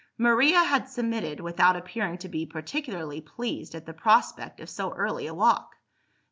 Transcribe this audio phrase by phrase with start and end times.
[0.17, 5.27] Maria had submitted, without appearing to be particularly pleased at the prospect of so early
[5.27, 5.75] a walk.